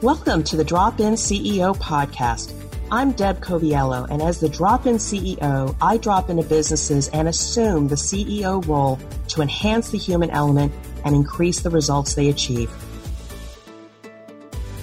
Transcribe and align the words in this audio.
Welcome 0.00 0.44
to 0.44 0.56
the 0.56 0.62
Drop 0.62 1.00
In 1.00 1.14
CEO 1.14 1.76
podcast. 1.76 2.52
I'm 2.92 3.10
Deb 3.10 3.40
Coviello, 3.40 4.08
and 4.08 4.22
as 4.22 4.38
the 4.38 4.48
Drop 4.48 4.86
In 4.86 4.94
CEO, 4.94 5.74
I 5.82 5.96
drop 5.96 6.30
into 6.30 6.44
businesses 6.44 7.08
and 7.08 7.26
assume 7.26 7.88
the 7.88 7.96
CEO 7.96 8.64
role 8.68 9.00
to 9.26 9.42
enhance 9.42 9.90
the 9.90 9.98
human 9.98 10.30
element 10.30 10.72
and 11.04 11.16
increase 11.16 11.62
the 11.62 11.70
results 11.70 12.14
they 12.14 12.28
achieve. 12.28 12.70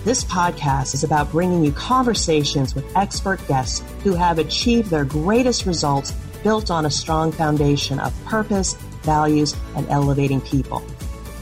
This 0.03 0.25
podcast 0.25 0.93
is 0.93 1.05
about 1.05 1.31
bringing 1.31 1.63
you 1.63 1.71
conversations 1.71 2.75
with 2.75 2.93
expert 2.97 3.39
guests 3.47 3.83
who 4.03 4.15
have 4.15 4.37
achieved 4.37 4.89
their 4.89 5.05
greatest 5.05 5.65
results 5.65 6.11
built 6.43 6.69
on 6.69 6.85
a 6.85 6.91
strong 6.91 7.31
foundation 7.31 8.01
of 8.01 8.13
purpose, 8.25 8.73
values, 9.03 9.55
and 9.77 9.87
elevating 9.87 10.41
people. 10.41 10.85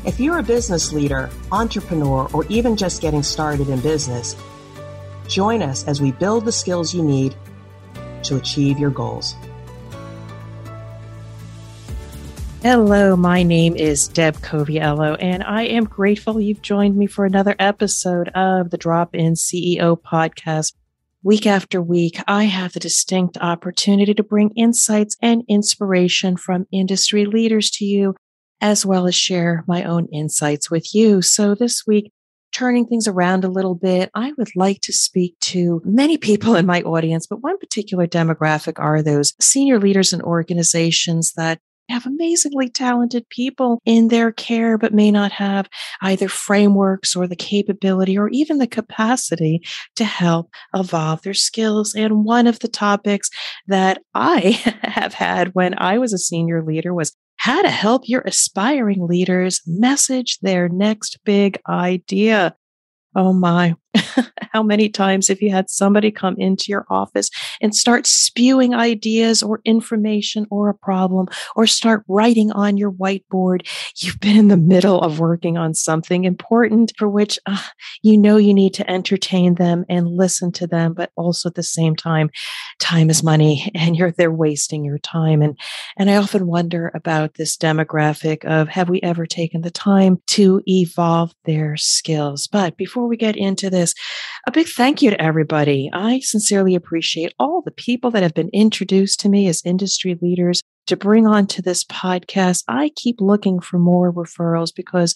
If 0.06 0.20
you're 0.20 0.40
a 0.40 0.44
business 0.44 0.92
leader, 0.92 1.30
entrepreneur, 1.50 2.28
or 2.34 2.46
even 2.48 2.76
just 2.76 3.02
getting 3.02 3.24
started 3.24 3.70
in 3.70 3.80
business, 3.80 4.36
join 5.30 5.62
us 5.62 5.88
as 5.88 6.02
we 6.02 6.12
build 6.12 6.44
the 6.44 6.52
skills 6.52 6.94
you 6.94 7.02
need 7.02 7.36
to 8.24 8.36
achieve 8.36 8.78
your 8.78 8.90
goals. 8.90 9.34
Hello, 12.62 13.16
my 13.16 13.44
name 13.44 13.78
is 13.78 14.10
Deb 14.10 14.36
Coviello, 14.40 15.16
and 15.22 15.42
I 15.42 15.64
am 15.64 15.86
grateful 15.86 16.42
you've 16.42 16.62
joined 16.62 16.98
me 16.98 17.08
for 17.08 17.26
another 17.26 17.56
episode 17.58 18.28
of 18.36 18.72
the 18.72 18.78
Drop 18.78 19.16
In 19.16 19.36
CEO 19.36 19.98
podcast. 19.98 20.74
Week 21.24 21.48
after 21.48 21.82
week, 21.82 22.20
I 22.28 22.44
have 22.44 22.74
the 22.74 22.82
distinct 22.82 23.38
opportunity 23.38 24.14
to 24.14 24.24
bring 24.24 24.50
insights 24.58 25.16
and 25.22 25.44
inspiration 25.48 26.36
from 26.36 26.68
industry 26.74 27.26
leaders 27.26 27.72
to 27.72 27.86
you 27.86 28.16
as 28.64 28.86
well 28.86 29.06
as 29.06 29.14
share 29.14 29.66
my 29.68 29.84
own 29.84 30.08
insights 30.14 30.72
with 30.72 30.96
you. 30.96 31.22
So 31.22 31.54
this 31.54 31.84
week, 31.86 32.14
turning 32.54 32.86
things 32.86 33.10
around 33.10 33.44
a 33.44 33.50
little 33.50 33.76
bit, 33.76 34.10
I 34.16 34.32
would 34.38 34.56
like 34.56 34.80
to 34.82 34.94
speak 34.94 35.38
to 35.42 35.82
many 35.84 36.18
people 36.18 36.56
in 36.56 36.66
my 36.66 36.82
audience, 36.84 37.28
but 37.28 37.44
one 37.44 37.58
particular 37.58 38.08
demographic 38.08 38.80
are 38.80 39.02
those 39.02 39.34
senior 39.42 39.80
leaders 39.80 40.14
in 40.14 40.22
organizations 40.22 41.34
that 41.34 41.60
have 41.90 42.06
amazingly 42.06 42.70
talented 42.70 43.28
people 43.28 43.82
in 43.86 44.08
their 44.08 44.32
care, 44.32 44.78
but 44.78 44.94
may 44.94 45.12
not 45.12 45.34
have 45.34 45.68
either 46.02 46.30
frameworks 46.30 47.18
or 47.18 47.28
the 47.28 47.36
capability 47.36 48.18
or 48.18 48.30
even 48.30 48.60
the 48.60 48.68
capacity 48.68 49.62
to 49.98 50.06
help 50.06 50.50
evolve 50.74 51.22
their 51.24 51.34
skills. 51.34 51.94
And 51.94 52.24
one 52.24 52.48
of 52.48 52.60
the 52.60 52.70
topics 52.70 53.30
that 53.68 54.02
I 54.14 54.40
have 54.84 55.14
had 55.14 55.54
when 55.54 55.78
I 55.78 55.98
was 55.98 56.14
a 56.14 56.18
senior 56.18 56.64
leader 56.64 56.94
was 56.94 57.14
how 57.44 57.62
to 57.62 57.70
help 57.70 58.08
your 58.08 58.22
aspiring 58.22 59.06
leaders 59.06 59.60
message 59.68 60.40
their 60.40 60.70
next 60.70 61.20
big 61.26 61.60
idea. 61.68 62.56
Oh 63.18 63.34
my. 63.34 63.76
How 64.54 64.64
many 64.64 64.90
times 64.90 65.28
have 65.28 65.42
you 65.42 65.52
had 65.52 65.70
somebody 65.70 66.12
come 66.12 66.36
into 66.38 66.66
your 66.70 66.86
office 66.90 67.30
and 67.62 67.76
start 67.76 68.06
spewing 68.06 68.74
ideas 68.74 69.42
or 69.42 69.62
information 69.66 70.46
or 70.52 70.70
a 70.70 70.76
problem 70.76 71.28
or 71.56 71.66
start 71.66 72.04
writing 72.08 72.52
on 72.52 72.78
your 72.78 72.92
whiteboard? 72.92 73.68
You've 73.98 74.20
been 74.20 74.38
in 74.38 74.48
the 74.50 74.58
middle 74.58 75.02
of 75.02 75.20
working 75.20 75.58
on 75.58 75.74
something 75.74 76.24
important 76.26 76.94
for 76.98 77.10
which 77.10 77.40
uh, 77.46 77.62
you 78.04 78.18
know 78.18 78.38
you 78.38 78.54
need 78.54 78.74
to 78.76 78.90
entertain 78.90 79.56
them 79.56 79.86
and 79.90 80.08
listen 80.08 80.52
to 80.54 80.68
them, 80.68 80.94
but 80.94 81.12
also 81.16 81.50
at 81.50 81.56
the 81.56 81.64
same 81.64 81.96
time, 81.96 82.30
time 82.80 83.10
is 83.10 83.24
money 83.24 83.72
and 83.76 83.96
you're 83.96 84.12
they're 84.12 84.32
wasting 84.32 84.86
your 84.86 85.00
time. 85.00 85.42
And 85.42 85.58
and 85.98 86.10
I 86.10 86.18
often 86.18 86.48
wonder 86.48 86.92
about 86.94 87.36
this 87.36 87.58
demographic 87.58 88.46
of 88.46 88.70
have 88.70 88.90
we 88.90 89.02
ever 89.02 89.26
taken 89.26 89.62
the 89.62 89.72
time 89.72 90.22
to 90.28 90.62
evolve 90.68 91.34
their 91.46 91.76
skills? 91.76 92.48
But 92.48 92.78
before 92.78 93.08
we 93.08 93.18
get 93.18 93.36
into 93.36 93.70
this, 93.70 93.83
this. 93.84 93.94
A 94.48 94.52
big 94.52 94.68
thank 94.68 95.02
you 95.02 95.10
to 95.10 95.22
everybody. 95.22 95.90
I 95.94 96.20
sincerely 96.22 96.76
appreciate 96.76 97.34
all 97.38 97.62
the 97.62 97.72
people 97.72 98.12
that 98.12 98.24
have 98.24 98.34
been 98.34 98.50
introduced 98.54 99.20
to 99.22 99.30
me 99.30 99.48
as 99.48 99.62
industry 99.66 100.18
leaders 100.22 100.62
to 100.88 100.98
bring 100.98 101.28
on 101.28 101.48
to 101.48 101.62
this 101.62 101.84
podcast. 101.86 102.64
I 102.68 102.92
keep 102.96 103.18
looking 103.20 103.60
for 103.60 103.80
more 103.80 104.12
referrals 104.12 104.74
because 104.76 105.14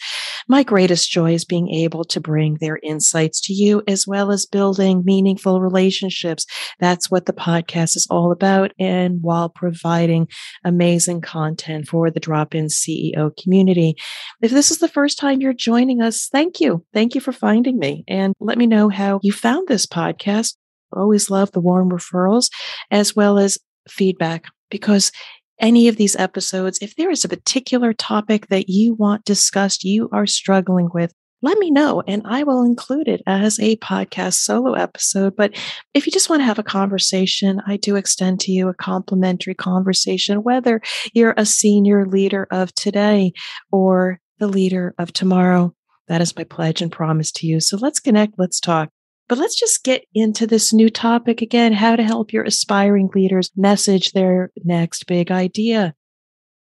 my 0.48 0.64
greatest 0.64 1.10
joy 1.12 1.34
is 1.34 1.46
being 1.46 1.70
able 1.70 2.04
to 2.06 2.22
bring 2.22 2.56
their 2.56 2.80
insights 2.84 3.42
to 3.42 3.54
you 3.54 3.84
as 3.88 4.08
well 4.08 4.32
as 4.32 4.46
building 4.46 5.04
meaningful 5.06 5.62
relationships. 5.62 6.46
That's 6.80 7.12
what 7.12 7.26
the 7.26 7.34
podcast 7.34 7.96
is 7.96 8.08
all 8.10 8.32
about. 8.32 8.72
And 8.80 9.20
while 9.22 9.50
providing 9.50 10.28
amazing 10.64 11.22
content 11.22 11.88
for 11.88 12.10
the 12.10 12.20
drop 12.20 12.56
in 12.56 12.68
CEO 12.68 13.36
community. 13.42 13.96
If 14.42 14.52
this 14.52 14.72
is 14.72 14.80
the 14.80 14.88
first 14.88 15.20
time 15.20 15.42
you're 15.42 15.54
joining 15.54 16.02
us, 16.02 16.28
thank 16.32 16.60
you. 16.60 16.86
Thank 16.94 17.16
you 17.16 17.22
for 17.22 17.32
finding 17.32 17.78
me 17.78 18.04
and 18.08 18.34
let 18.40 18.58
me 18.58 18.68
know 18.68 18.90
how 18.90 19.20
you 19.24 19.32
found 19.32 19.68
this 19.68 19.86
podcast. 19.86 20.56
Always 20.94 21.30
love 21.30 21.52
the 21.52 21.60
warm 21.60 21.90
referrals 21.90 22.50
as 22.92 23.16
well 23.16 23.38
as 23.38 23.58
feedback 23.90 24.46
because 24.70 25.12
any 25.60 25.88
of 25.88 25.98
these 25.98 26.16
episodes, 26.16 26.80
if 26.82 26.96
there 26.96 27.10
is 27.10 27.26
a 27.26 27.30
particular 27.30 27.94
topic 27.94 28.48
that 28.48 28.70
you 28.70 28.94
want 28.94 29.26
discussed, 29.26 29.84
you 29.84 30.10
are 30.12 30.28
struggling 30.28 30.90
with, 30.94 31.14
let 31.42 31.58
me 31.60 31.70
know 31.70 32.02
and 32.08 32.24
I 32.26 32.44
will 32.44 32.64
include 32.64 33.08
it 33.08 33.22
as 33.28 33.60
a 33.60 33.76
podcast 33.78 34.36
solo 34.36 34.74
episode. 34.74 35.36
But 35.36 35.56
if 35.94 36.06
you 36.06 36.12
just 36.12 36.30
want 36.30 36.42
to 36.42 36.46
have 36.46 36.60
a 36.60 36.64
conversation, 36.64 37.62
I 37.68 37.78
do 37.78 37.96
extend 37.96 38.40
to 38.42 38.52
you 38.52 38.70
a 38.70 38.74
complimentary 38.74 39.54
conversation, 39.54 40.44
whether 40.44 40.82
you're 41.14 41.36
a 41.38 41.46
senior 41.46 42.06
leader 42.06 42.48
of 42.50 42.74
today 42.74 43.34
or 43.72 44.20
the 44.40 44.48
leader 44.48 44.96
of 44.98 45.14
tomorrow. 45.14 45.74
That 46.08 46.22
is 46.22 46.36
my 46.36 46.44
pledge 46.44 46.82
and 46.82 46.92
promise 46.92 47.32
to 47.34 47.48
you. 47.48 47.60
So 47.60 47.78
let's 47.78 48.00
connect. 48.00 48.34
Let's 48.38 48.60
talk. 48.60 48.90
But 49.30 49.38
let's 49.38 49.60
just 49.60 49.84
get 49.84 50.06
into 50.14 50.48
this 50.48 50.74
new 50.74 50.90
topic 50.90 51.42
again 51.42 51.74
how 51.74 51.96
to 51.96 52.04
help 52.04 52.32
your 52.32 52.44
aspiring 52.44 53.10
leaders 53.14 53.52
message 53.56 54.12
their 54.12 54.52
next 54.64 55.06
big 55.06 55.32
idea. 55.32 55.96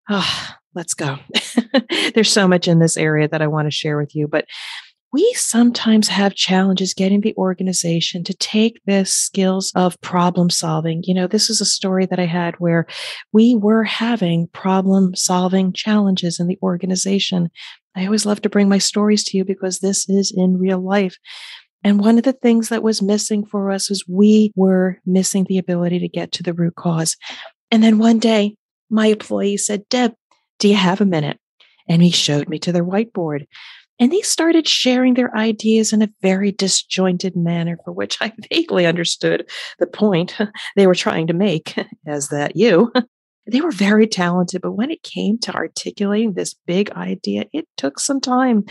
Oh, 0.08 0.48
let's 0.74 0.94
go. 0.94 1.18
There's 2.14 2.32
so 2.32 2.46
much 2.46 2.68
in 2.68 2.78
this 2.78 2.96
area 2.96 3.28
that 3.28 3.42
I 3.42 3.46
want 3.46 3.66
to 3.66 3.70
share 3.70 3.96
with 3.96 4.14
you, 4.14 4.28
but 4.28 4.46
we 5.12 5.30
sometimes 5.34 6.08
have 6.08 6.34
challenges 6.34 6.94
getting 6.94 7.20
the 7.20 7.34
organization 7.36 8.24
to 8.24 8.34
take 8.34 8.80
this 8.86 9.12
skills 9.12 9.70
of 9.74 10.00
problem 10.00 10.48
solving. 10.48 11.02
You 11.04 11.14
know, 11.14 11.26
this 11.26 11.50
is 11.50 11.60
a 11.60 11.66
story 11.66 12.06
that 12.06 12.18
I 12.18 12.24
had 12.24 12.54
where 12.58 12.86
we 13.30 13.54
were 13.54 13.84
having 13.84 14.48
problem 14.48 15.14
solving 15.14 15.74
challenges 15.74 16.40
in 16.40 16.46
the 16.46 16.58
organization. 16.62 17.50
I 17.94 18.06
always 18.06 18.24
love 18.24 18.40
to 18.42 18.48
bring 18.48 18.70
my 18.70 18.78
stories 18.78 19.22
to 19.24 19.36
you 19.36 19.44
because 19.44 19.80
this 19.80 20.08
is 20.08 20.32
in 20.34 20.58
real 20.58 20.80
life. 20.80 21.18
And 21.84 22.00
one 22.00 22.18
of 22.18 22.24
the 22.24 22.32
things 22.32 22.68
that 22.68 22.82
was 22.82 23.02
missing 23.02 23.44
for 23.44 23.70
us 23.70 23.88
was 23.88 24.04
we 24.08 24.52
were 24.54 24.98
missing 25.04 25.44
the 25.48 25.58
ability 25.58 25.98
to 26.00 26.08
get 26.08 26.32
to 26.32 26.42
the 26.42 26.54
root 26.54 26.76
cause. 26.76 27.16
And 27.70 27.82
then 27.82 27.98
one 27.98 28.18
day, 28.18 28.56
my 28.90 29.06
employee 29.06 29.56
said, 29.56 29.88
Deb, 29.88 30.12
do 30.58 30.68
you 30.68 30.76
have 30.76 31.00
a 31.00 31.06
minute? 31.06 31.38
And 31.88 32.02
he 32.02 32.10
showed 32.10 32.48
me 32.48 32.58
to 32.60 32.72
their 32.72 32.84
whiteboard. 32.84 33.46
And 33.98 34.12
they 34.12 34.20
started 34.22 34.66
sharing 34.66 35.14
their 35.14 35.36
ideas 35.36 35.92
in 35.92 36.02
a 36.02 36.10
very 36.22 36.52
disjointed 36.52 37.36
manner, 37.36 37.78
for 37.84 37.92
which 37.92 38.18
I 38.20 38.32
vaguely 38.52 38.86
understood 38.86 39.48
the 39.78 39.86
point 39.86 40.36
they 40.76 40.86
were 40.86 40.94
trying 40.94 41.26
to 41.28 41.34
make, 41.34 41.76
as 42.06 42.28
that 42.28 42.56
you. 42.56 42.92
They 43.46 43.60
were 43.60 43.72
very 43.72 44.06
talented, 44.06 44.62
but 44.62 44.72
when 44.72 44.92
it 44.92 45.02
came 45.02 45.38
to 45.40 45.52
articulating 45.52 46.34
this 46.34 46.54
big 46.66 46.92
idea, 46.92 47.46
it 47.52 47.66
took 47.76 47.98
some 47.98 48.20
time. 48.20 48.64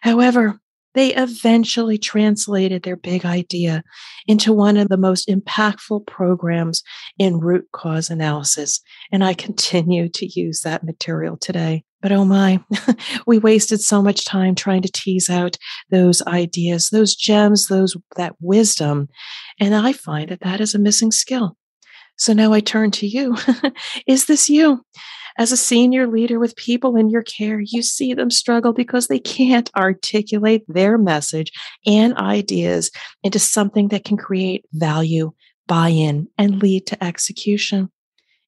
However, 0.00 0.60
they 0.94 1.14
eventually 1.14 1.98
translated 1.98 2.82
their 2.82 2.96
big 2.96 3.24
idea 3.24 3.82
into 4.26 4.52
one 4.52 4.76
of 4.76 4.88
the 4.88 4.96
most 4.96 5.28
impactful 5.28 6.06
programs 6.06 6.82
in 7.18 7.40
root 7.40 7.66
cause 7.72 8.10
analysis. 8.10 8.80
And 9.10 9.24
I 9.24 9.34
continue 9.34 10.08
to 10.10 10.40
use 10.40 10.60
that 10.60 10.84
material 10.84 11.36
today. 11.36 11.84
But 12.00 12.12
oh 12.12 12.24
my, 12.24 12.60
we 13.26 13.38
wasted 13.38 13.80
so 13.80 14.02
much 14.02 14.24
time 14.24 14.54
trying 14.54 14.82
to 14.82 14.92
tease 14.92 15.30
out 15.30 15.56
those 15.90 16.20
ideas, 16.22 16.90
those 16.90 17.14
gems, 17.14 17.68
those, 17.68 17.96
that 18.16 18.34
wisdom. 18.40 19.08
And 19.60 19.74
I 19.74 19.92
find 19.92 20.28
that 20.30 20.40
that 20.40 20.60
is 20.60 20.74
a 20.74 20.80
missing 20.80 21.12
skill. 21.12 21.56
So 22.16 22.32
now 22.32 22.52
I 22.52 22.60
turn 22.60 22.90
to 22.92 23.06
you. 23.06 23.36
is 24.06 24.26
this 24.26 24.48
you? 24.48 24.84
As 25.38 25.50
a 25.50 25.56
senior 25.56 26.06
leader 26.06 26.38
with 26.38 26.56
people 26.56 26.96
in 26.96 27.08
your 27.08 27.22
care, 27.22 27.60
you 27.60 27.82
see 27.82 28.12
them 28.12 28.30
struggle 28.30 28.72
because 28.72 29.08
they 29.08 29.18
can't 29.18 29.70
articulate 29.74 30.62
their 30.68 30.98
message 30.98 31.50
and 31.86 32.16
ideas 32.18 32.90
into 33.22 33.38
something 33.38 33.88
that 33.88 34.04
can 34.04 34.18
create 34.18 34.64
value, 34.72 35.32
buy 35.66 35.88
in, 35.88 36.28
and 36.36 36.62
lead 36.62 36.86
to 36.88 37.02
execution. 37.02 37.90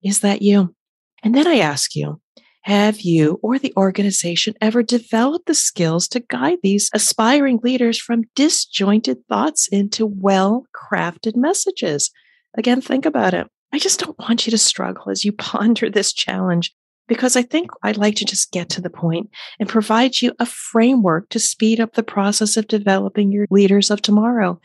Is 0.02 0.20
that 0.20 0.42
you? 0.42 0.74
And 1.22 1.34
then 1.34 1.46
I 1.46 1.56
ask 1.56 1.96
you, 1.96 2.20
have 2.64 3.00
you 3.00 3.38
or 3.42 3.58
the 3.58 3.72
organization 3.76 4.54
ever 4.60 4.82
developed 4.82 5.46
the 5.46 5.54
skills 5.54 6.08
to 6.08 6.20
guide 6.20 6.58
these 6.62 6.90
aspiring 6.94 7.60
leaders 7.62 7.98
from 7.98 8.24
disjointed 8.34 9.18
thoughts 9.28 9.68
into 9.68 10.06
well 10.06 10.66
crafted 10.74 11.36
messages? 11.36 12.10
Again, 12.56 12.80
think 12.80 13.04
about 13.04 13.34
it. 13.34 13.46
I 13.74 13.78
just 13.78 13.98
don't 13.98 14.18
want 14.20 14.46
you 14.46 14.52
to 14.52 14.58
struggle 14.58 15.10
as 15.10 15.24
you 15.24 15.32
ponder 15.32 15.90
this 15.90 16.12
challenge. 16.12 16.72
because 17.06 17.36
I 17.36 17.42
think 17.42 17.70
I'd 17.82 17.98
like 17.98 18.14
to 18.16 18.24
just 18.24 18.50
get 18.50 18.70
to 18.70 18.80
the 18.80 18.88
point 18.88 19.28
and 19.60 19.68
provide 19.68 20.22
you 20.22 20.32
a 20.38 20.46
framework 20.46 21.28
to 21.30 21.38
speed 21.38 21.78
up 21.78 21.92
the 21.94 22.02
process 22.02 22.56
of 22.56 22.66
developing 22.66 23.30
your 23.30 23.46
leaders 23.50 23.90
of 23.90 24.00
tomorrow. 24.00 24.58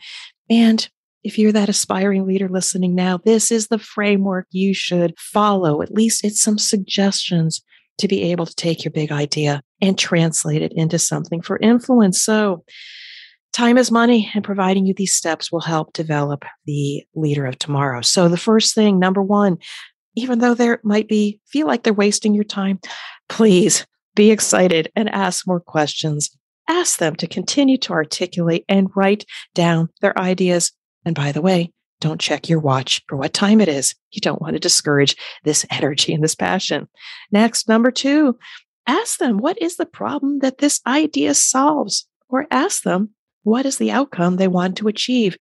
And 0.48 0.88
if 1.22 1.38
you're 1.38 1.52
that 1.52 1.68
aspiring 1.68 2.26
leader 2.26 2.48
listening 2.48 2.94
now, 2.94 3.18
this 3.18 3.50
is 3.50 3.66
the 3.66 3.78
framework 3.78 4.46
you 4.52 4.72
should 4.72 5.12
follow. 5.18 5.82
At 5.82 5.92
least 5.92 6.24
it's 6.24 6.40
some 6.40 6.56
suggestions 6.56 7.62
to 7.98 8.08
be 8.08 8.22
able 8.30 8.46
to 8.46 8.54
take 8.54 8.84
your 8.84 8.92
big 8.92 9.12
idea 9.12 9.60
and 9.82 9.98
translate 9.98 10.62
it 10.62 10.72
into 10.72 10.98
something 10.98 11.42
for 11.42 11.58
influence. 11.58 12.22
So, 12.22 12.64
time 13.52 13.78
is 13.78 13.90
money, 13.90 14.30
and 14.34 14.44
providing 14.44 14.86
you 14.86 14.94
these 14.94 15.14
steps 15.14 15.50
will 15.50 15.60
help 15.60 15.92
develop 15.92 16.44
the 16.66 17.04
leader 17.14 17.46
of 17.46 17.58
tomorrow. 17.58 18.00
So, 18.00 18.28
the 18.28 18.36
first 18.36 18.74
thing, 18.74 18.98
number 18.98 19.22
one, 19.22 19.58
even 20.16 20.38
though 20.38 20.54
there 20.54 20.80
might 20.82 21.08
be 21.08 21.40
feel 21.46 21.66
like 21.66 21.82
they're 21.82 21.92
wasting 21.92 22.34
your 22.34 22.44
time, 22.44 22.80
please 23.28 23.86
be 24.14 24.30
excited 24.30 24.90
and 24.96 25.08
ask 25.10 25.46
more 25.46 25.60
questions. 25.60 26.30
Ask 26.68 26.98
them 26.98 27.16
to 27.16 27.26
continue 27.26 27.78
to 27.78 27.92
articulate 27.92 28.64
and 28.68 28.88
write 28.94 29.24
down 29.54 29.88
their 30.00 30.16
ideas. 30.18 30.72
And 31.04 31.14
by 31.14 31.32
the 31.32 31.42
way, 31.42 31.72
don't 32.00 32.20
check 32.20 32.48
your 32.48 32.60
watch 32.60 33.02
for 33.08 33.16
what 33.16 33.32
time 33.32 33.60
it 33.60 33.68
is. 33.68 33.94
You 34.10 34.20
don't 34.20 34.40
want 34.40 34.54
to 34.54 34.60
discourage 34.60 35.16
this 35.44 35.66
energy 35.70 36.14
and 36.14 36.24
this 36.24 36.34
passion. 36.34 36.88
Next, 37.30 37.68
number 37.68 37.90
two, 37.90 38.38
ask 38.86 39.18
them 39.18 39.38
what 39.38 39.60
is 39.60 39.76
the 39.76 39.86
problem 39.86 40.38
that 40.40 40.58
this 40.58 40.80
idea 40.86 41.34
solves, 41.34 42.06
or 42.28 42.46
ask 42.50 42.82
them 42.82 43.10
what 43.42 43.66
is 43.66 43.78
the 43.78 43.90
outcome 43.90 44.36
they 44.36 44.48
want 44.48 44.76
to 44.78 44.88
achieve. 44.88 45.36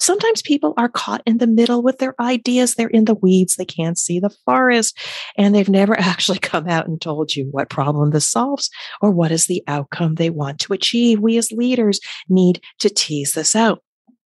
Sometimes 0.00 0.40
people 0.40 0.72
are 0.78 0.88
caught 0.88 1.22
in 1.26 1.38
the 1.38 1.46
middle 1.46 1.82
with 1.82 1.98
their 1.98 2.14
ideas. 2.20 2.74
They're 2.74 2.88
in 2.88 3.04
the 3.04 3.14
weeds. 3.14 3.56
They 3.56 3.66
can't 3.66 3.98
see 3.98 4.18
the 4.18 4.34
forest 4.46 4.98
and 5.36 5.54
they've 5.54 5.68
never 5.68 5.98
actually 6.00 6.38
come 6.38 6.68
out 6.68 6.88
and 6.88 7.00
told 7.00 7.36
you 7.36 7.48
what 7.50 7.68
problem 7.68 8.10
this 8.10 8.28
solves 8.28 8.70
or 9.02 9.10
what 9.10 9.30
is 9.30 9.46
the 9.46 9.62
outcome 9.66 10.14
they 10.14 10.30
want 10.30 10.58
to 10.60 10.72
achieve. 10.72 11.20
We 11.20 11.36
as 11.36 11.52
leaders 11.52 12.00
need 12.28 12.62
to 12.78 12.88
tease 12.88 13.34
this 13.34 13.54
out. 13.54 13.82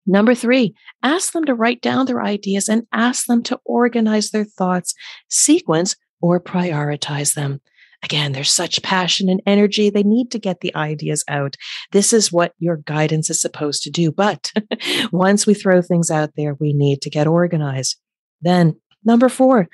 Number 0.06 0.34
three, 0.34 0.74
ask 1.02 1.32
them 1.32 1.44
to 1.46 1.54
write 1.54 1.80
down 1.80 2.06
their 2.06 2.22
ideas 2.22 2.68
and 2.68 2.86
ask 2.92 3.26
them 3.26 3.42
to 3.44 3.58
organize 3.64 4.30
their 4.30 4.44
thoughts, 4.44 4.94
sequence, 5.28 5.96
or 6.20 6.40
prioritize 6.40 7.34
them. 7.34 7.60
Again, 8.04 8.32
there's 8.32 8.52
such 8.52 8.82
passion 8.82 9.30
and 9.30 9.42
energy. 9.46 9.88
They 9.88 10.02
need 10.02 10.30
to 10.32 10.38
get 10.38 10.60
the 10.60 10.74
ideas 10.76 11.24
out. 11.26 11.56
This 11.92 12.12
is 12.12 12.30
what 12.30 12.52
your 12.58 12.76
guidance 12.76 13.30
is 13.30 13.40
supposed 13.40 13.82
to 13.84 13.90
do. 13.90 14.12
But 14.12 14.52
once 15.12 15.46
we 15.46 15.54
throw 15.54 15.80
things 15.80 16.10
out 16.10 16.30
there, 16.36 16.54
we 16.60 16.74
need 16.74 17.00
to 17.02 17.10
get 17.10 17.26
organized. 17.26 17.96
Then, 18.42 18.78
number 19.04 19.30
four, 19.30 19.68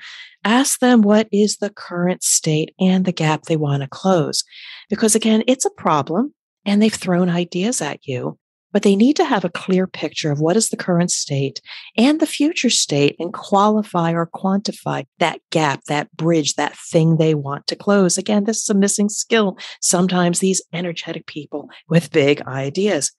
ask 0.45 0.79
them 0.79 1.01
what 1.01 1.27
is 1.33 1.57
the 1.57 1.71
current 1.71 2.23
state 2.23 2.73
and 2.79 3.03
the 3.03 3.11
gap 3.11 3.43
they 3.43 3.57
want 3.57 3.83
to 3.83 3.89
close. 3.89 4.45
Because 4.89 5.13
again, 5.13 5.43
it's 5.45 5.65
a 5.65 5.71
problem 5.71 6.33
and 6.65 6.81
they've 6.81 6.93
thrown 6.93 7.29
ideas 7.29 7.81
at 7.81 8.07
you 8.07 8.37
but 8.71 8.83
they 8.83 8.95
need 8.95 9.15
to 9.15 9.25
have 9.25 9.43
a 9.43 9.49
clear 9.49 9.87
picture 9.87 10.31
of 10.31 10.39
what 10.39 10.55
is 10.55 10.69
the 10.69 10.77
current 10.77 11.11
state 11.11 11.61
and 11.97 12.19
the 12.19 12.25
future 12.25 12.69
state 12.69 13.15
and 13.19 13.33
qualify 13.33 14.13
or 14.13 14.27
quantify 14.27 15.05
that 15.19 15.39
gap, 15.49 15.83
that 15.85 16.11
bridge, 16.15 16.55
that 16.55 16.75
thing 16.75 17.17
they 17.17 17.35
want 17.35 17.67
to 17.67 17.75
close. 17.75 18.17
Again, 18.17 18.45
this 18.45 18.61
is 18.61 18.69
a 18.69 18.73
missing 18.73 19.09
skill. 19.09 19.57
Sometimes 19.81 20.39
these 20.39 20.61
energetic 20.73 21.25
people 21.25 21.69
with 21.89 22.11
big 22.11 22.41
ideas. 22.43 23.11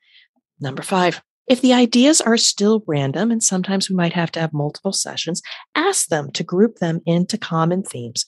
Number 0.61 0.83
five, 0.83 1.23
if 1.49 1.61
the 1.61 1.73
ideas 1.73 2.21
are 2.21 2.37
still 2.37 2.85
random, 2.87 3.31
and 3.31 3.43
sometimes 3.43 3.91
we 3.91 3.97
might 3.97 4.13
have 4.13 4.31
to 4.33 4.41
have 4.41 4.53
multiple 4.53 4.93
sessions, 4.93 5.43
ask 5.75 6.07
them 6.07 6.31
to 6.33 6.45
group 6.45 6.77
them 6.77 7.01
into 7.05 7.37
common 7.37 7.83
themes. 7.83 8.25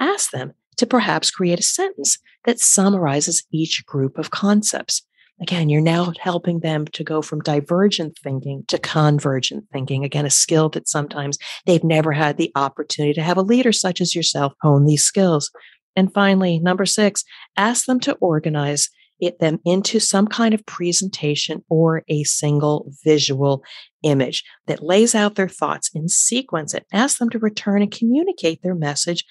Ask 0.00 0.30
them 0.30 0.54
to 0.76 0.86
perhaps 0.86 1.30
create 1.30 1.60
a 1.60 1.62
sentence 1.62 2.18
that 2.44 2.58
summarizes 2.58 3.44
each 3.52 3.84
group 3.86 4.18
of 4.18 4.30
concepts. 4.30 5.06
Again, 5.40 5.68
you're 5.68 5.80
now 5.80 6.12
helping 6.20 6.60
them 6.60 6.86
to 6.88 7.02
go 7.02 7.20
from 7.20 7.40
divergent 7.40 8.18
thinking 8.22 8.64
to 8.68 8.78
convergent 8.78 9.64
thinking. 9.72 10.04
Again, 10.04 10.26
a 10.26 10.30
skill 10.30 10.68
that 10.70 10.88
sometimes 10.88 11.38
they've 11.66 11.82
never 11.82 12.12
had 12.12 12.36
the 12.36 12.52
opportunity 12.54 13.14
to 13.14 13.22
have 13.22 13.36
a 13.36 13.42
leader 13.42 13.72
such 13.72 14.00
as 14.00 14.14
yourself 14.14 14.52
hone 14.60 14.86
these 14.86 15.02
skills. 15.02 15.50
And 15.96 16.12
finally, 16.14 16.60
number 16.60 16.86
six, 16.86 17.24
ask 17.56 17.86
them 17.86 17.98
to 18.00 18.14
organize 18.14 18.90
it, 19.20 19.38
them 19.38 19.58
into 19.64 20.00
some 20.00 20.26
kind 20.26 20.54
of 20.54 20.66
presentation 20.66 21.64
or 21.68 22.04
a 22.08 22.24
single 22.24 22.92
visual 23.04 23.62
image 24.02 24.44
that 24.66 24.82
lays 24.82 25.14
out 25.14 25.34
their 25.34 25.48
thoughts 25.48 25.90
in 25.94 26.08
sequence 26.08 26.74
and 26.74 26.84
ask 26.92 27.18
them 27.18 27.30
to 27.30 27.38
return 27.38 27.82
and 27.82 27.90
communicate 27.90 28.62
their 28.62 28.74
message 28.74 29.24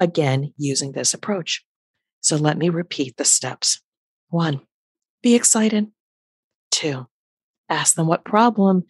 again 0.00 0.52
using 0.56 0.92
this 0.92 1.14
approach. 1.14 1.64
So 2.20 2.36
let 2.36 2.58
me 2.58 2.68
repeat 2.68 3.16
the 3.16 3.24
steps. 3.24 3.80
One, 4.28 4.60
be 5.22 5.34
excited. 5.34 5.88
Two, 6.70 7.06
ask 7.68 7.94
them 7.94 8.06
what 8.06 8.24
problem 8.24 8.84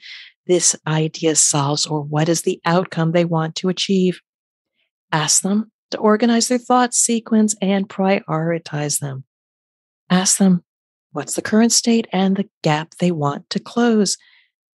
this 0.46 0.74
idea 0.86 1.36
solves 1.36 1.86
or 1.86 2.02
what 2.02 2.28
is 2.28 2.42
the 2.42 2.60
outcome 2.64 3.12
they 3.12 3.24
want 3.24 3.54
to 3.56 3.68
achieve. 3.68 4.20
Ask 5.12 5.42
them 5.42 5.70
to 5.90 5.98
organize 5.98 6.48
their 6.48 6.58
thoughts, 6.58 6.98
sequence, 6.98 7.54
and 7.62 7.88
prioritize 7.88 9.00
them. 9.00 9.24
Ask 10.10 10.38
them 10.38 10.64
what's 11.12 11.34
the 11.34 11.42
current 11.42 11.72
state 11.72 12.06
and 12.12 12.36
the 12.36 12.48
gap 12.62 12.94
they 12.98 13.10
want 13.10 13.48
to 13.50 13.60
close. 13.60 14.16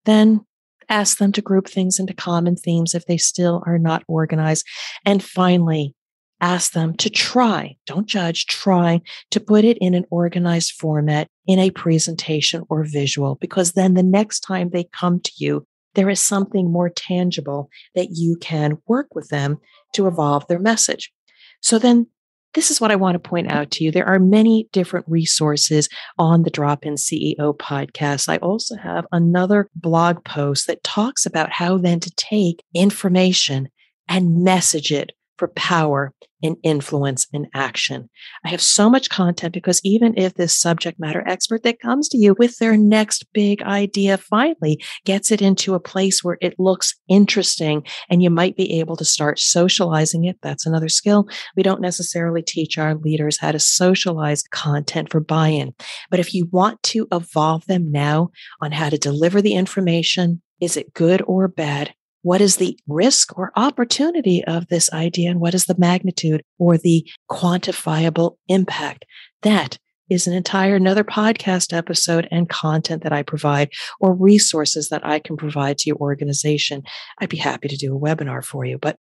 Then 0.04 0.44
ask 0.88 1.18
them 1.18 1.32
to 1.32 1.42
group 1.42 1.68
things 1.68 1.98
into 1.98 2.14
common 2.14 2.56
themes 2.56 2.94
if 2.94 3.06
they 3.06 3.16
still 3.16 3.62
are 3.66 3.78
not 3.78 4.04
organized. 4.08 4.66
And 5.04 5.22
finally, 5.22 5.94
ask 6.40 6.72
them 6.72 6.94
to 6.96 7.08
try, 7.08 7.76
don't 7.86 8.06
judge, 8.06 8.46
try 8.46 9.00
to 9.30 9.40
put 9.40 9.64
it 9.64 9.78
in 9.80 9.94
an 9.94 10.04
organized 10.10 10.72
format 10.72 11.28
in 11.46 11.58
a 11.58 11.70
presentation 11.70 12.64
or 12.68 12.84
visual, 12.84 13.36
because 13.40 13.72
then 13.72 13.94
the 13.94 14.02
next 14.02 14.40
time 14.40 14.70
they 14.70 14.84
come 14.84 15.20
to 15.20 15.32
you, 15.36 15.66
there 15.94 16.08
is 16.08 16.20
something 16.20 16.70
more 16.70 16.88
tangible 16.88 17.68
that 17.94 18.08
you 18.12 18.36
can 18.36 18.78
work 18.86 19.14
with 19.14 19.28
them 19.28 19.58
to 19.94 20.06
evolve 20.06 20.46
their 20.46 20.58
message. 20.58 21.12
So 21.60 21.78
then 21.78 22.06
this 22.54 22.70
is 22.70 22.80
what 22.80 22.90
I 22.90 22.96
want 22.96 23.14
to 23.14 23.28
point 23.28 23.50
out 23.50 23.70
to 23.72 23.84
you. 23.84 23.90
There 23.90 24.06
are 24.06 24.18
many 24.18 24.68
different 24.72 25.06
resources 25.08 25.88
on 26.18 26.42
the 26.42 26.50
Drop 26.50 26.84
In 26.84 26.94
CEO 26.94 27.56
podcast. 27.56 28.28
I 28.28 28.36
also 28.38 28.76
have 28.76 29.06
another 29.10 29.68
blog 29.74 30.24
post 30.24 30.66
that 30.66 30.84
talks 30.84 31.24
about 31.24 31.50
how 31.50 31.78
then 31.78 32.00
to 32.00 32.10
take 32.16 32.62
information 32.74 33.68
and 34.08 34.44
message 34.44 34.92
it 34.92 35.12
for 35.38 35.48
power 35.48 36.12
and 36.42 36.56
influence 36.62 37.26
and 37.32 37.46
action. 37.54 38.08
I 38.44 38.48
have 38.48 38.60
so 38.60 38.90
much 38.90 39.10
content 39.10 39.54
because 39.54 39.80
even 39.84 40.14
if 40.16 40.34
this 40.34 40.56
subject 40.56 40.98
matter 40.98 41.22
expert 41.26 41.62
that 41.62 41.80
comes 41.80 42.08
to 42.08 42.18
you 42.18 42.34
with 42.38 42.58
their 42.58 42.76
next 42.76 43.26
big 43.32 43.62
idea 43.62 44.18
finally 44.18 44.82
gets 45.04 45.30
it 45.30 45.40
into 45.40 45.74
a 45.74 45.80
place 45.80 46.22
where 46.22 46.38
it 46.40 46.58
looks 46.58 46.94
interesting 47.08 47.86
and 48.10 48.22
you 48.22 48.30
might 48.30 48.56
be 48.56 48.80
able 48.80 48.96
to 48.96 49.04
start 49.04 49.38
socializing 49.38 50.24
it, 50.24 50.36
that's 50.42 50.66
another 50.66 50.88
skill. 50.88 51.28
We 51.56 51.62
don't 51.62 51.80
necessarily 51.80 52.42
teach 52.42 52.76
our 52.78 52.94
leaders 52.94 53.38
how 53.38 53.52
to 53.52 53.58
socialize 53.58 54.42
content 54.50 55.10
for 55.10 55.20
buy 55.20 55.48
in. 55.48 55.74
But 56.10 56.20
if 56.20 56.34
you 56.34 56.48
want 56.50 56.82
to 56.84 57.06
evolve 57.12 57.66
them 57.66 57.90
now 57.90 58.30
on 58.60 58.72
how 58.72 58.88
to 58.88 58.98
deliver 58.98 59.40
the 59.40 59.54
information, 59.54 60.42
is 60.60 60.76
it 60.76 60.94
good 60.94 61.22
or 61.26 61.48
bad? 61.48 61.94
What 62.22 62.40
is 62.40 62.56
the 62.56 62.78
risk 62.86 63.36
or 63.36 63.52
opportunity 63.56 64.42
of 64.44 64.68
this 64.68 64.92
idea 64.92 65.30
and 65.30 65.40
what 65.40 65.54
is 65.54 65.66
the 65.66 65.78
magnitude 65.78 66.42
or 66.58 66.78
the 66.78 67.06
quantifiable 67.30 68.36
impact 68.48 69.04
that 69.42 69.78
is 70.10 70.26
an 70.26 70.34
entire 70.34 70.76
another 70.76 71.04
podcast 71.04 71.76
episode 71.76 72.28
and 72.30 72.48
content 72.48 73.02
that 73.02 73.12
I 73.12 73.22
provide 73.22 73.70
or 74.00 74.14
resources 74.14 74.88
that 74.88 75.04
I 75.06 75.18
can 75.18 75.36
provide 75.36 75.78
to 75.78 75.88
your 75.88 75.96
organization. 75.96 76.82
I'd 77.18 77.28
be 77.28 77.38
happy 77.38 77.68
to 77.68 77.76
do 77.76 77.96
a 77.96 78.00
webinar 78.00 78.44
for 78.44 78.64
you, 78.64 78.78
but 78.78 78.96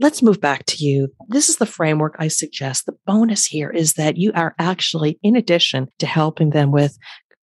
let's 0.00 0.22
move 0.22 0.40
back 0.40 0.64
to 0.66 0.84
you. 0.84 1.08
This 1.28 1.48
is 1.48 1.56
the 1.56 1.66
framework 1.66 2.16
I 2.18 2.28
suggest. 2.28 2.86
The 2.86 2.96
bonus 3.06 3.46
here 3.46 3.70
is 3.70 3.94
that 3.94 4.16
you 4.16 4.32
are 4.34 4.54
actually, 4.58 5.18
in 5.22 5.36
addition 5.36 5.88
to 5.98 6.06
helping 6.06 6.50
them 6.50 6.70
with 6.70 6.96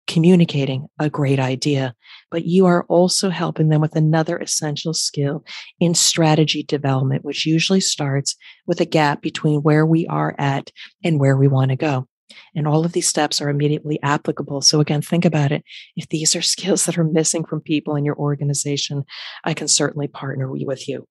communicating 0.10 0.88
a 0.98 1.08
great 1.08 1.40
idea, 1.40 1.94
but 2.32 2.44
you 2.44 2.66
are 2.66 2.84
also 2.86 3.30
helping 3.30 3.70
them 3.70 3.80
with 3.80 3.96
another 3.96 4.40
essential 4.40 4.94
skill 4.94 5.46
in 5.80 5.94
strategy 5.94 6.64
development, 6.64 7.24
which 7.24 7.46
usually 7.46 7.80
starts 7.80 8.36
with 8.66 8.82
a 8.82 8.86
gap 8.86 9.22
between 9.22 9.62
where 9.62 9.86
we 9.86 10.08
are 10.08 10.36
at 10.40 10.72
and 11.04 11.20
where 11.20 11.38
we 11.38 11.48
want 11.48 11.70
to 11.70 11.78
go. 11.78 12.08
And 12.56 12.68
all 12.68 12.86
of 12.86 12.94
these 12.94 13.08
steps 13.08 13.40
are 13.40 13.50
immediately 13.50 14.00
applicable. 14.02 14.62
So 14.62 14.80
again, 14.80 15.04
think 15.04 15.26
about 15.26 15.52
it. 15.52 15.64
If 15.96 16.10
these 16.10 16.36
are 16.36 16.42
skills 16.54 16.86
that 16.86 16.98
are 16.98 17.04
missing 17.04 17.46
from 17.46 17.62
people 17.62 17.96
in 17.96 18.04
your 18.04 18.16
organization, 18.18 19.04
I 19.44 19.54
can 19.54 19.68
certainly 19.68 20.08
partner 20.08 20.52
with 20.52 20.90
you. 20.90 21.08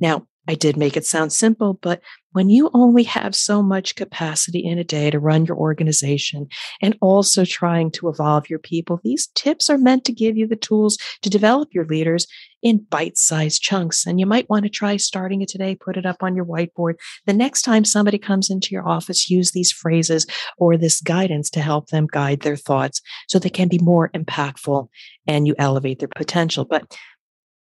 Now, 0.00 0.26
I 0.48 0.54
did 0.54 0.76
make 0.76 0.96
it 0.96 1.04
sound 1.04 1.32
simple, 1.32 1.74
but 1.74 2.00
when 2.32 2.48
you 2.48 2.70
only 2.72 3.02
have 3.04 3.34
so 3.34 3.62
much 3.62 3.94
capacity 3.94 4.60
in 4.60 4.78
a 4.78 4.84
day 4.84 5.10
to 5.10 5.18
run 5.18 5.44
your 5.44 5.56
organization 5.56 6.48
and 6.80 6.96
also 7.00 7.44
trying 7.44 7.90
to 7.92 8.08
evolve 8.08 8.48
your 8.48 8.58
people, 8.58 9.00
these 9.02 9.28
tips 9.34 9.68
are 9.68 9.78
meant 9.78 10.04
to 10.04 10.12
give 10.12 10.36
you 10.36 10.46
the 10.46 10.56
tools 10.56 10.96
to 11.22 11.30
develop 11.30 11.68
your 11.72 11.84
leaders 11.84 12.26
in 12.62 12.86
bite 12.90 13.16
sized 13.16 13.62
chunks. 13.62 14.06
And 14.06 14.20
you 14.20 14.26
might 14.26 14.48
want 14.48 14.64
to 14.64 14.70
try 14.70 14.96
starting 14.96 15.42
it 15.42 15.48
today, 15.48 15.74
put 15.74 15.96
it 15.96 16.06
up 16.06 16.22
on 16.22 16.36
your 16.36 16.44
whiteboard. 16.44 16.94
The 17.26 17.32
next 17.32 17.62
time 17.62 17.84
somebody 17.84 18.18
comes 18.18 18.50
into 18.50 18.68
your 18.72 18.88
office, 18.88 19.30
use 19.30 19.50
these 19.50 19.72
phrases 19.72 20.26
or 20.56 20.76
this 20.76 21.00
guidance 21.00 21.50
to 21.50 21.60
help 21.60 21.88
them 21.88 22.06
guide 22.10 22.40
their 22.40 22.56
thoughts 22.56 23.00
so 23.28 23.38
they 23.38 23.50
can 23.50 23.68
be 23.68 23.78
more 23.78 24.08
impactful 24.10 24.88
and 25.26 25.46
you 25.46 25.54
elevate 25.58 25.98
their 25.98 26.08
potential. 26.08 26.64
But 26.64 26.96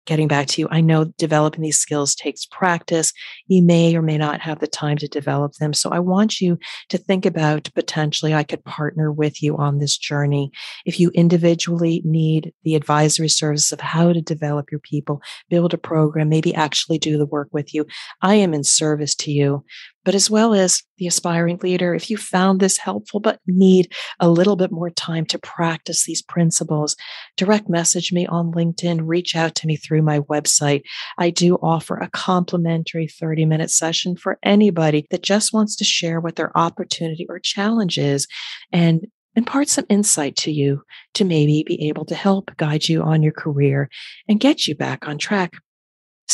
getting 0.06 0.28
back 0.28 0.48
to 0.48 0.62
you, 0.62 0.68
I 0.72 0.82
know 0.82 1.06
developing 1.18 1.62
these 1.62 1.78
skills 1.78 2.16
takes 2.16 2.46
practice. 2.46 3.14
You 3.48 3.62
may 3.62 3.96
or 3.96 4.02
may 4.02 4.18
not 4.18 4.42
have 4.42 4.60
the 4.60 4.68
time 4.68 4.98
to 4.98 5.08
develop 5.08 5.54
them. 5.54 5.74
So 5.74 5.90
I 5.92 6.00
want 6.00 6.42
you 6.42 6.58
to 6.90 6.98
think 6.98 7.26
about 7.26 7.70
potentially 7.76 8.34
I 8.34 8.44
could 8.44 8.64
partner 8.66 9.12
with 9.12 9.42
you 9.44 9.58
on 9.58 9.78
this 9.78 9.98
journey. 9.98 10.52
If 10.86 11.00
you 11.00 11.12
individually 11.12 12.02
need 12.04 12.54
the 12.64 12.76
advisory 12.76 13.30
service 13.30 13.72
of 13.72 13.82
how 13.82 14.12
to 14.14 14.22
develop 14.22 14.72
your 14.72 14.80
people, 14.80 15.22
build 15.50 15.74
a 15.74 15.78
program, 15.78 16.30
maybe 16.30 16.54
actually 16.56 16.98
do 16.98 17.18
the 17.18 17.26
work 17.26 17.50
with 17.52 17.74
you, 17.74 17.86
I 18.22 18.36
am 18.36 18.54
in 18.54 18.64
service 18.64 19.16
to 19.16 19.32
you 19.32 19.64
but 20.04 20.16
as 20.16 20.30
well 20.30 20.54
as 20.54 20.84
the 20.98 21.08
aspiring 21.08 21.60
leader, 21.62 21.94
if 21.94 22.10
you 22.10 22.18
found 22.18 22.60
this 22.60 22.78
helpful 22.78 23.20
but 23.20 23.40
need 23.48 23.92
a 24.20 24.30
little 24.30 24.56
bit 24.56 24.72
more 24.72 24.90
time 24.90 25.26
to 25.28 25.40
practice 25.40 26.06
these 26.06 26.22
principles, 26.22 26.96
direct 27.38 27.70
message 27.70 28.12
me 28.12 28.26
on 28.28 28.52
LinkedIn, 28.52 29.02
reach 29.04 29.36
out 29.36 29.56
to 29.56 29.68
me 29.68 29.76
through 29.76 30.02
my 30.02 30.20
website. 30.22 30.84
I 31.18 31.30
do 31.30 31.56
offer 31.56 31.98
a 31.98 32.10
complimentary 32.10 33.08
30 33.08 33.46
minute 33.46 33.72
session 33.72 34.16
for 34.16 34.40
anybody 34.44 35.06
that 35.12 35.24
just 35.24 35.54
wants 35.54 35.76
to 35.78 35.84
share 35.84 36.20
what 36.20 36.36
their 36.36 36.56
opportunity 36.58 37.26
or 37.30 37.40
challenge 37.40 37.98
is 37.98 38.28
and 38.72 39.08
impart 39.36 39.70
some 39.70 39.86
insight 39.90 40.36
to 40.36 40.52
you 40.52 40.84
to 41.14 41.24
maybe 41.24 41.64
be 41.66 41.88
able 41.88 42.06
to 42.06 42.16
help 42.16 42.56
guide 42.58 42.88
you 42.88 43.02
on 43.02 43.24
your 43.24 43.32
career 43.32 43.90
and 44.28 44.40
get 44.40 44.68
you 44.68 44.76
back 44.76 45.08
on 45.08 45.18
track. 45.18 45.54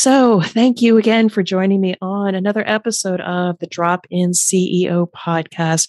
So, 0.00 0.40
thank 0.40 0.80
you 0.80 0.96
again 0.96 1.28
for 1.28 1.42
joining 1.42 1.80
me 1.80 1.96
on 2.00 2.36
another 2.36 2.62
episode 2.64 3.20
of 3.20 3.58
the 3.58 3.66
Drop 3.66 4.06
In 4.10 4.30
CEO 4.30 5.10
podcast. 5.10 5.88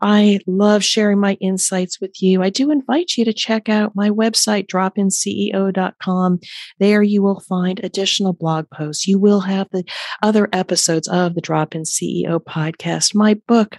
I 0.00 0.40
love 0.46 0.82
sharing 0.82 1.20
my 1.20 1.34
insights 1.34 2.00
with 2.00 2.22
you. 2.22 2.42
I 2.42 2.48
do 2.48 2.70
invite 2.70 3.18
you 3.18 3.26
to 3.26 3.32
check 3.34 3.68
out 3.68 3.94
my 3.94 4.08
website, 4.08 4.68
dropinceo.com. 4.68 6.40
There 6.78 7.02
you 7.02 7.22
will 7.22 7.40
find 7.40 7.78
additional 7.84 8.32
blog 8.32 8.70
posts. 8.70 9.06
You 9.06 9.18
will 9.18 9.40
have 9.40 9.68
the 9.70 9.84
other 10.22 10.48
episodes 10.54 11.06
of 11.06 11.34
the 11.34 11.42
Drop 11.42 11.74
In 11.74 11.82
CEO 11.82 12.42
podcast, 12.42 13.14
my 13.14 13.34
book, 13.46 13.76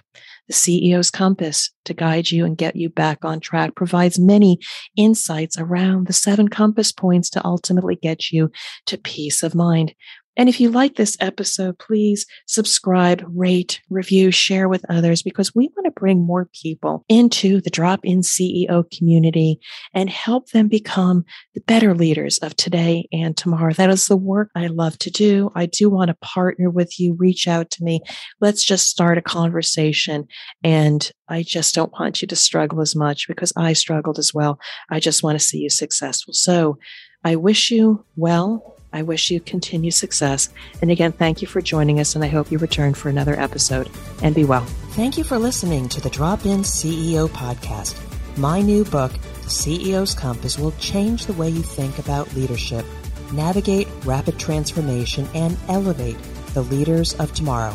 the 0.48 0.54
CEO's 0.54 1.10
Compass 1.10 1.70
to 1.84 1.94
guide 1.94 2.30
you 2.30 2.44
and 2.44 2.56
get 2.56 2.76
you 2.76 2.88
back 2.88 3.24
on 3.24 3.40
track 3.40 3.74
provides 3.74 4.18
many 4.18 4.58
insights 4.96 5.58
around 5.58 6.06
the 6.06 6.12
seven 6.12 6.48
compass 6.48 6.92
points 6.92 7.30
to 7.30 7.44
ultimately 7.44 7.96
get 7.96 8.30
you 8.30 8.50
to 8.86 8.98
peace 8.98 9.42
of 9.42 9.54
mind. 9.54 9.94
And 10.36 10.48
if 10.48 10.60
you 10.60 10.70
like 10.70 10.96
this 10.96 11.16
episode, 11.20 11.78
please 11.78 12.26
subscribe, 12.46 13.24
rate, 13.28 13.80
review, 13.88 14.30
share 14.30 14.68
with 14.68 14.84
others 14.88 15.22
because 15.22 15.54
we 15.54 15.70
want 15.76 15.84
to 15.84 16.00
bring 16.00 16.26
more 16.26 16.48
people 16.62 17.04
into 17.08 17.60
the 17.60 17.70
drop 17.70 18.00
in 18.02 18.20
CEO 18.20 18.84
community 18.96 19.60
and 19.92 20.10
help 20.10 20.50
them 20.50 20.68
become 20.68 21.24
the 21.54 21.60
better 21.62 21.94
leaders 21.94 22.38
of 22.38 22.56
today 22.56 23.08
and 23.12 23.36
tomorrow. 23.36 23.72
That 23.72 23.90
is 23.90 24.06
the 24.06 24.16
work 24.16 24.50
I 24.54 24.66
love 24.66 24.98
to 24.98 25.10
do. 25.10 25.50
I 25.54 25.66
do 25.66 25.88
want 25.88 26.08
to 26.08 26.14
partner 26.14 26.70
with 26.70 26.98
you. 26.98 27.14
Reach 27.14 27.46
out 27.46 27.70
to 27.72 27.84
me. 27.84 28.00
Let's 28.40 28.64
just 28.64 28.88
start 28.88 29.18
a 29.18 29.22
conversation. 29.22 30.26
And 30.62 31.10
I 31.28 31.42
just 31.42 31.74
don't 31.74 31.92
want 31.92 32.22
you 32.22 32.28
to 32.28 32.36
struggle 32.36 32.80
as 32.80 32.94
much 32.96 33.28
because 33.28 33.52
I 33.56 33.72
struggled 33.72 34.18
as 34.18 34.34
well. 34.34 34.58
I 34.90 35.00
just 35.00 35.22
want 35.22 35.38
to 35.38 35.44
see 35.44 35.58
you 35.58 35.70
successful. 35.70 36.34
So 36.34 36.78
I 37.24 37.36
wish 37.36 37.70
you 37.70 38.04
well 38.16 38.73
I 38.94 39.02
wish 39.02 39.32
you 39.32 39.40
continued 39.40 39.92
success. 39.92 40.48
And 40.80 40.88
again, 40.88 41.10
thank 41.10 41.42
you 41.42 41.48
for 41.48 41.60
joining 41.60 41.98
us, 41.98 42.14
and 42.14 42.22
I 42.22 42.28
hope 42.28 42.52
you 42.52 42.58
return 42.58 42.94
for 42.94 43.08
another 43.08 43.38
episode. 43.38 43.90
And 44.22 44.36
be 44.36 44.44
well. 44.44 44.64
Thank 44.92 45.18
you 45.18 45.24
for 45.24 45.36
listening 45.36 45.88
to 45.88 46.00
the 46.00 46.08
Drop 46.08 46.46
In 46.46 46.60
CEO 46.60 47.28
podcast. 47.28 47.98
My 48.38 48.60
new 48.60 48.84
book, 48.84 49.10
The 49.12 49.50
CEO's 49.50 50.14
Compass, 50.14 50.60
will 50.60 50.70
change 50.78 51.26
the 51.26 51.32
way 51.32 51.50
you 51.50 51.62
think 51.62 51.98
about 51.98 52.32
leadership, 52.34 52.86
navigate 53.32 53.88
rapid 54.04 54.38
transformation, 54.38 55.28
and 55.34 55.58
elevate 55.66 56.16
the 56.54 56.62
leaders 56.62 57.14
of 57.14 57.34
tomorrow. 57.34 57.74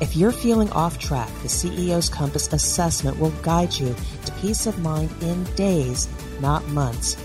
If 0.00 0.14
you're 0.14 0.30
feeling 0.30 0.70
off 0.70 1.00
track, 1.00 1.30
the 1.42 1.48
CEO's 1.48 2.08
Compass 2.08 2.52
assessment 2.52 3.18
will 3.18 3.32
guide 3.42 3.74
you 3.74 3.92
to 4.24 4.32
peace 4.34 4.66
of 4.66 4.78
mind 4.78 5.10
in 5.20 5.42
days, 5.56 6.08
not 6.40 6.64
months. 6.68 7.16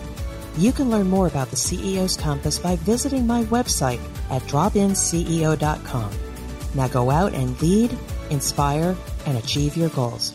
You 0.59 0.73
can 0.73 0.89
learn 0.89 1.09
more 1.09 1.25
about 1.25 1.49
the 1.51 1.55
CEO's 1.55 2.17
Compass 2.17 2.59
by 2.59 2.75
visiting 2.75 3.25
my 3.25 3.45
website 3.45 4.01
at 4.29 4.41
dropinceo.com. 4.41 6.11
Now 6.75 6.87
go 6.89 7.09
out 7.09 7.33
and 7.33 7.61
lead, 7.61 7.97
inspire, 8.29 8.93
and 9.25 9.37
achieve 9.37 9.77
your 9.77 9.87
goals. 9.87 10.33